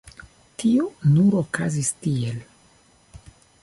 [0.63, 2.43] Tio nur okazis tiel.